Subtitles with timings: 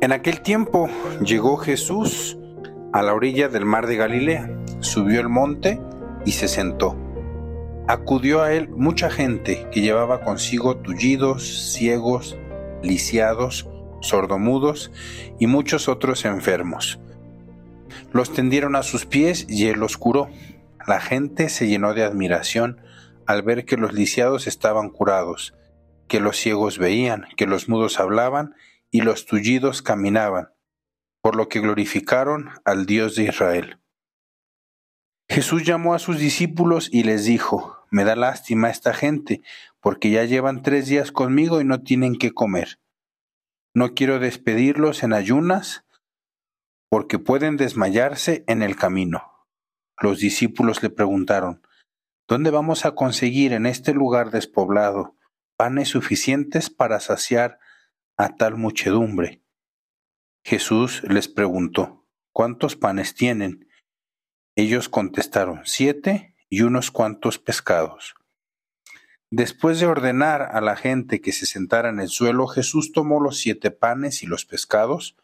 [0.00, 0.88] En aquel tiempo
[1.24, 2.38] llegó Jesús
[2.92, 4.48] a la orilla del mar de Galilea,
[4.78, 5.80] subió el monte
[6.24, 6.96] y se sentó.
[7.88, 12.38] Acudió a él mucha gente que llevaba consigo tullidos, ciegos,
[12.80, 13.68] lisiados,
[14.00, 14.92] sordomudos
[15.40, 17.00] y muchos otros enfermos.
[18.12, 20.28] Los tendieron a sus pies y él los curó.
[20.86, 22.80] La gente se llenó de admiración
[23.26, 25.54] al ver que los lisiados estaban curados,
[26.06, 28.54] que los ciegos veían, que los mudos hablaban
[28.90, 30.50] y los tullidos caminaban,
[31.22, 33.80] por lo que glorificaron al Dios de Israel.
[35.28, 39.42] Jesús llamó a sus discípulos y les dijo, Me da lástima esta gente,
[39.80, 42.78] porque ya llevan tres días conmigo y no tienen qué comer.
[43.74, 45.84] No quiero despedirlos en ayunas,
[46.88, 49.46] porque pueden desmayarse en el camino.
[50.00, 51.62] Los discípulos le preguntaron,
[52.26, 55.16] ¿Dónde vamos a conseguir en este lugar despoblado
[55.56, 57.58] panes suficientes para saciar
[58.18, 59.44] a tal muchedumbre.
[60.44, 63.68] Jesús les preguntó, ¿cuántos panes tienen?
[64.56, 68.14] Ellos contestaron, siete y unos cuantos pescados.
[69.30, 73.38] Después de ordenar a la gente que se sentara en el suelo, Jesús tomó los
[73.38, 75.16] siete panes y los pescados,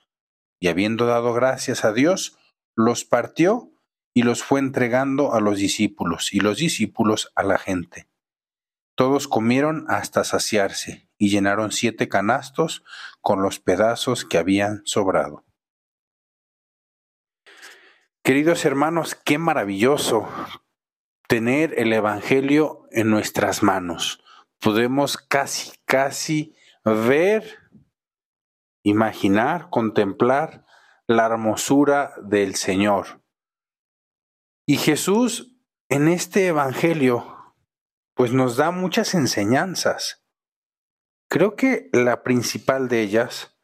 [0.60, 2.38] y habiendo dado gracias a Dios,
[2.76, 3.72] los partió
[4.14, 8.06] y los fue entregando a los discípulos, y los discípulos a la gente.
[8.94, 12.84] Todos comieron hasta saciarse y llenaron siete canastos
[13.20, 15.44] con los pedazos que habían sobrado.
[18.22, 20.28] Queridos hermanos, qué maravilloso
[21.28, 24.22] tener el Evangelio en nuestras manos.
[24.60, 27.58] Podemos casi, casi ver,
[28.82, 30.64] imaginar, contemplar
[31.06, 33.22] la hermosura del Señor.
[34.66, 35.54] Y Jesús
[35.90, 37.34] en este Evangelio
[38.14, 40.23] pues nos da muchas enseñanzas.
[41.34, 43.56] Creo que la principal de ellas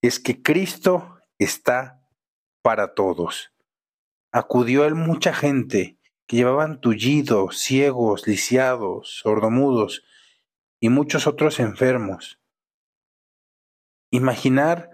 [0.00, 2.02] es que Cristo está
[2.62, 3.52] para todos.
[4.32, 10.02] Acudió a él mucha gente que llevaban tullidos, ciegos, lisiados, sordomudos
[10.80, 12.40] y muchos otros enfermos.
[14.10, 14.88] Imaginar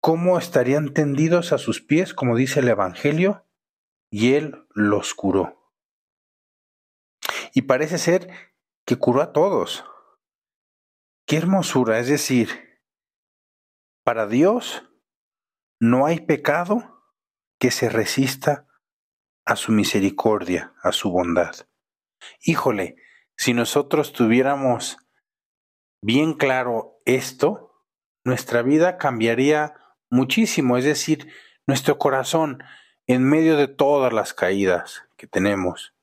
[0.00, 3.44] cómo estarían tendidos a sus pies, como dice el Evangelio,
[4.10, 5.70] y él los curó.
[7.52, 8.30] Y parece ser
[8.86, 9.84] que curó a todos.
[11.28, 12.80] Qué hermosura, es decir,
[14.02, 14.88] para Dios
[15.78, 17.04] no hay pecado
[17.60, 18.66] que se resista
[19.44, 21.54] a su misericordia, a su bondad.
[22.40, 22.96] Híjole,
[23.36, 24.96] si nosotros tuviéramos
[26.02, 27.84] bien claro esto,
[28.24, 29.74] nuestra vida cambiaría
[30.10, 31.30] muchísimo, es decir,
[31.66, 32.64] nuestro corazón,
[33.06, 35.94] en medio de todas las caídas que tenemos,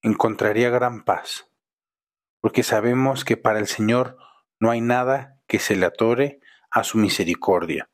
[0.00, 1.50] encontraría gran paz,
[2.40, 4.16] porque sabemos que para el Señor
[4.60, 6.40] no hay nada que se le atore
[6.70, 7.90] a su misericordia.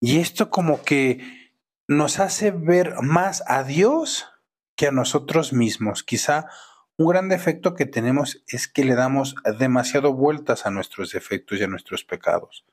[0.00, 1.52] Y esto como que
[1.88, 4.28] nos hace ver más a Dios
[4.76, 6.02] que a nosotros mismos.
[6.02, 6.46] Quizá
[6.96, 11.64] un gran defecto que tenemos es que le damos demasiado vueltas a nuestros defectos y
[11.64, 12.66] a nuestros pecados.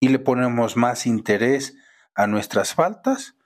[0.00, 1.76] Y le ponemos más interés
[2.14, 3.36] a nuestras faltas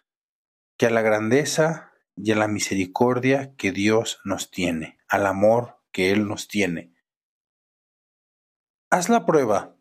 [0.78, 6.12] que a la grandeza y a la misericordia que Dios nos tiene, al amor que
[6.12, 6.93] Él nos tiene.
[8.94, 9.74] Haz la prueba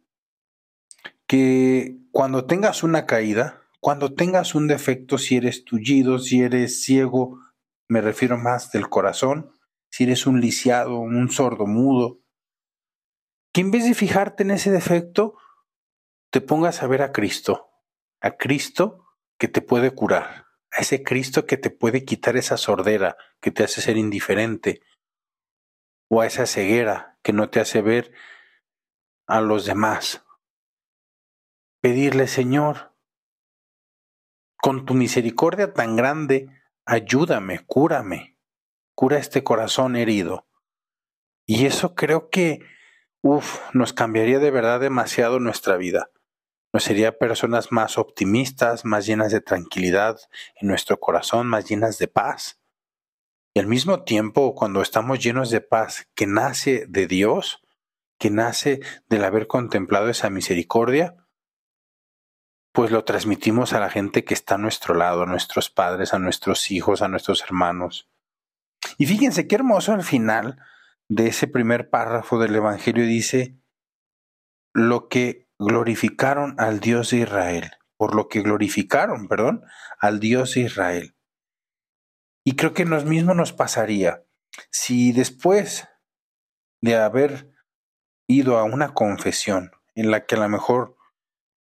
[1.28, 7.40] que cuando tengas una caída, cuando tengas un defecto, si eres tullido, si eres ciego,
[7.88, 9.56] me refiero más del corazón,
[9.92, 12.22] si eres un lisiado, un sordo mudo,
[13.54, 15.36] que en vez de fijarte en ese defecto,
[16.32, 17.70] te pongas a ver a Cristo,
[18.20, 19.06] a Cristo
[19.38, 23.64] que te puede curar a ese Cristo que te puede quitar esa sordera que te
[23.64, 24.82] hace ser indiferente,
[26.10, 28.12] o a esa ceguera que no te hace ver
[29.34, 30.24] a los demás.
[31.82, 32.94] Pedirle, Señor,
[34.62, 36.50] con tu misericordia tan grande,
[36.86, 38.38] ayúdame, cúrame,
[38.94, 40.46] cura este corazón herido.
[41.48, 42.60] Y eso creo que,
[43.24, 46.12] uff, nos cambiaría de verdad demasiado nuestra vida
[46.74, 50.18] nos sería personas más optimistas, más llenas de tranquilidad
[50.60, 52.60] en nuestro corazón, más llenas de paz.
[53.54, 57.63] Y al mismo tiempo, cuando estamos llenos de paz que nace de Dios,
[58.24, 58.80] que nace
[59.10, 61.18] del haber contemplado esa misericordia,
[62.72, 66.20] pues lo transmitimos a la gente que está a nuestro lado, a nuestros padres, a
[66.20, 68.10] nuestros hijos, a nuestros hermanos.
[68.98, 70.58] Y fíjense qué hermoso al final
[71.10, 73.58] de ese primer párrafo del Evangelio dice,
[74.74, 79.66] lo que glorificaron al Dios de Israel, por lo que glorificaron, perdón,
[80.00, 81.18] al Dios de Israel.
[82.46, 84.24] Y creo que nos mismo nos pasaría
[84.70, 85.90] si después
[86.80, 87.53] de haber
[88.28, 90.98] ido a una confesión en la que a lo mejor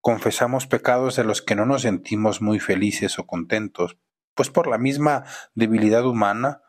[0.01, 3.99] confesamos pecados de los que no nos sentimos muy felices o contentos,
[4.35, 5.25] pues por la misma
[5.55, 6.63] debilidad humana,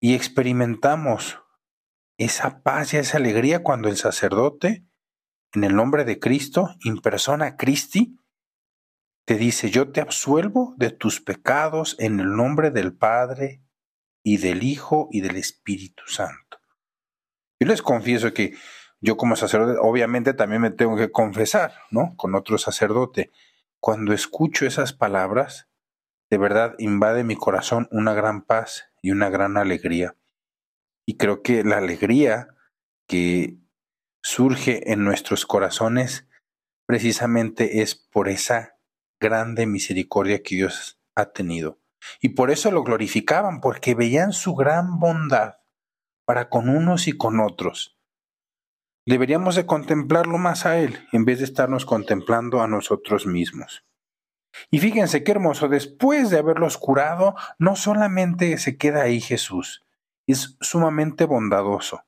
[0.00, 1.38] y experimentamos
[2.18, 4.86] esa paz y esa alegría cuando el sacerdote,
[5.52, 8.16] en el nombre de Cristo, in persona Christi,
[9.26, 13.62] te dice, yo te absuelvo de tus pecados en el nombre del Padre
[14.24, 16.59] y del Hijo y del Espíritu Santo.
[17.60, 18.54] Yo les confieso que
[19.02, 22.14] yo como sacerdote, obviamente también me tengo que confesar, ¿no?
[22.16, 23.30] Con otro sacerdote.
[23.80, 25.68] Cuando escucho esas palabras,
[26.30, 30.16] de verdad invade mi corazón una gran paz y una gran alegría.
[31.06, 32.48] Y creo que la alegría
[33.06, 33.58] que
[34.22, 36.26] surge en nuestros corazones
[36.86, 38.76] precisamente es por esa
[39.20, 41.78] grande misericordia que Dios ha tenido.
[42.20, 45.59] Y por eso lo glorificaban, porque veían su gran bondad
[46.30, 47.98] para con unos y con otros.
[49.04, 53.84] Deberíamos de contemplarlo más a Él en vez de estarnos contemplando a nosotros mismos.
[54.70, 59.84] Y fíjense qué hermoso, después de haberlos curado, no solamente se queda ahí Jesús,
[60.28, 62.04] es sumamente bondadoso.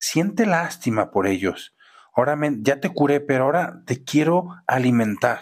[0.00, 1.76] Siente lástima por ellos.
[2.16, 5.38] Ahora ya te curé, pero ahora te quiero alimentar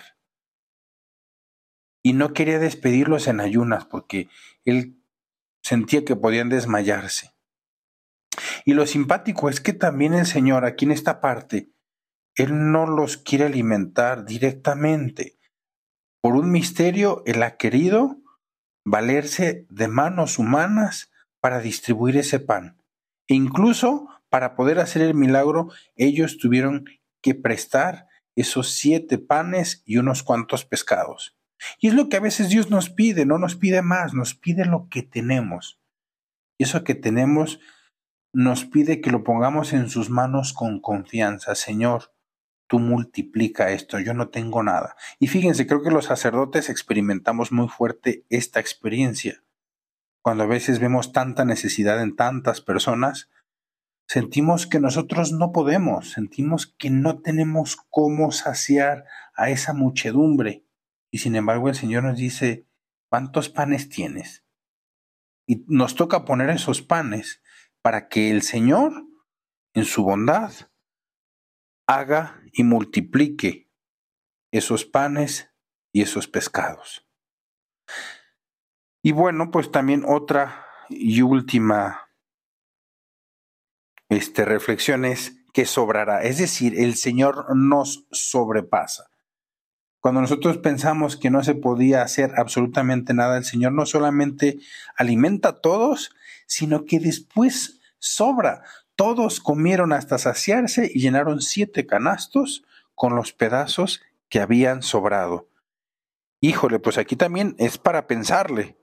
[2.02, 4.28] y no quería despedirlos en ayunas porque
[4.66, 5.02] él
[5.62, 7.32] sentía que podían desmayarse.
[8.64, 11.70] Y lo simpático es que también el Señor aquí en esta parte,
[12.34, 15.38] Él no los quiere alimentar directamente.
[16.22, 18.18] Por un misterio, Él ha querido
[18.84, 21.10] valerse de manos humanas
[21.40, 22.78] para distribuir ese pan.
[23.28, 26.84] E incluso para poder hacer el milagro, ellos tuvieron
[27.22, 28.06] que prestar
[28.36, 31.36] esos siete panes y unos cuantos pescados.
[31.78, 34.64] Y es lo que a veces Dios nos pide, no nos pide más, nos pide
[34.64, 35.80] lo que tenemos.
[36.58, 37.60] Y eso que tenemos
[38.32, 41.54] nos pide que lo pongamos en sus manos con confianza.
[41.54, 42.12] Señor,
[42.68, 44.96] tú multiplica esto, yo no tengo nada.
[45.18, 49.42] Y fíjense, creo que los sacerdotes experimentamos muy fuerte esta experiencia.
[50.22, 53.30] Cuando a veces vemos tanta necesidad en tantas personas,
[54.06, 59.04] sentimos que nosotros no podemos, sentimos que no tenemos cómo saciar
[59.34, 60.64] a esa muchedumbre.
[61.10, 62.66] Y sin embargo el Señor nos dice,
[63.08, 64.44] ¿cuántos panes tienes?
[65.46, 67.42] Y nos toca poner esos panes
[67.82, 68.92] para que el Señor,
[69.74, 70.52] en su bondad,
[71.86, 73.70] haga y multiplique
[74.52, 75.50] esos panes
[75.92, 77.06] y esos pescados.
[79.02, 82.10] Y bueno, pues también otra y última
[84.08, 86.22] este, reflexión es que sobrará.
[86.22, 89.09] Es decir, el Señor nos sobrepasa.
[90.00, 94.58] Cuando nosotros pensamos que no se podía hacer absolutamente nada, el Señor no solamente
[94.96, 96.16] alimenta a todos,
[96.46, 98.62] sino que después sobra.
[98.96, 102.64] Todos comieron hasta saciarse y llenaron siete canastos
[102.94, 104.00] con los pedazos
[104.30, 105.48] que habían sobrado.
[106.40, 108.78] Híjole, pues aquí también es para pensarle,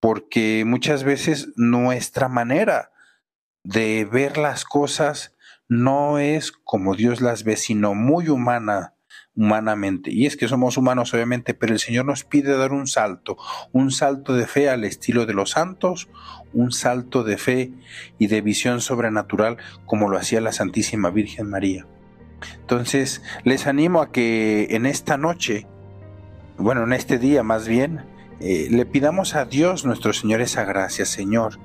[0.00, 2.90] porque muchas veces nuestra manera
[3.62, 5.36] de ver las cosas
[5.68, 8.95] no es como Dios las ve, sino muy humana
[9.36, 10.10] humanamente.
[10.10, 13.36] Y es que somos humanos obviamente, pero el Señor nos pide dar un salto,
[13.72, 16.08] un salto de fe al estilo de los santos,
[16.52, 17.72] un salto de fe
[18.18, 21.86] y de visión sobrenatural como lo hacía la Santísima Virgen María.
[22.60, 25.66] Entonces, les animo a que en esta noche,
[26.58, 28.02] bueno, en este día más bien,
[28.40, 31.58] eh, le pidamos a Dios nuestro Señor esa gracia, Señor,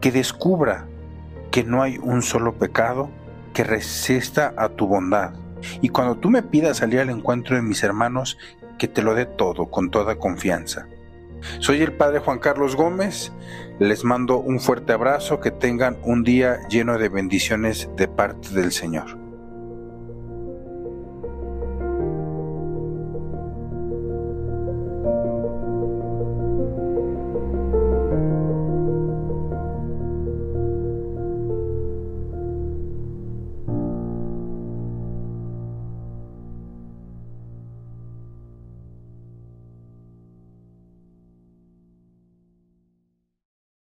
[0.00, 0.86] que descubra
[1.50, 3.10] que no hay un solo pecado
[3.54, 5.45] que resista a tu bondad
[5.80, 8.38] y cuando tú me pidas salir al encuentro de mis hermanos,
[8.78, 10.86] que te lo dé todo, con toda confianza.
[11.60, 13.32] Soy el Padre Juan Carlos Gómez,
[13.78, 18.72] les mando un fuerte abrazo, que tengan un día lleno de bendiciones de parte del
[18.72, 19.25] Señor.